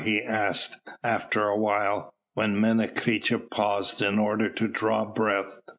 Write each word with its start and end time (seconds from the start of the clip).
he 0.03 0.19
asked, 0.19 0.77
after 1.03 1.47
a 1.47 1.55
while, 1.55 2.11
when 2.33 2.55
Menecreta 2.59 3.37
paused 3.37 4.01
in 4.01 4.17
order 4.17 4.49
to 4.49 4.67
draw 4.67 5.05
breath. 5.05 5.59